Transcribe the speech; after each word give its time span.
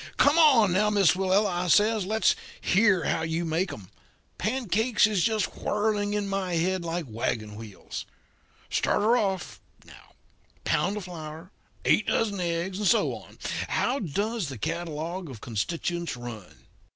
'Come, 0.17 0.73
now, 0.73 0.89
Miss 0.89 1.11
Willella,' 1.15 1.65
I 1.65 1.67
says; 1.67 2.07
'let's 2.07 2.35
hear 2.59 3.03
how 3.03 3.21
you 3.21 3.45
make 3.45 3.71
'em. 3.71 3.91
Pancakes 4.39 5.05
is 5.05 5.23
just 5.23 5.55
whirling 5.57 6.15
in 6.15 6.27
my 6.27 6.55
head 6.55 6.83
like 6.83 7.05
wagon 7.07 7.53
wheels. 7.53 8.05
Start 8.71 9.01
her 9.03 9.15
off, 9.15 9.61
now 9.85 10.13
pound 10.63 10.97
of 10.97 11.03
flour, 11.03 11.51
eight 11.85 12.07
dozen 12.07 12.39
eggs, 12.39 12.79
and 12.79 12.87
so 12.87 13.13
on. 13.13 13.37
How 13.67 13.99
does 13.99 14.49
the 14.49 14.57
catalogue 14.57 15.29
of 15.29 15.39
constituents 15.39 16.17
run?' 16.17 16.65